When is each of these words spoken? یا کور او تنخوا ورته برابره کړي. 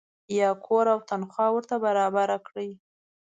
یا 0.39 0.49
کور 0.65 0.85
او 0.93 0.99
تنخوا 1.09 1.47
ورته 1.53 1.75
برابره 1.85 2.37
کړي. 2.47 2.69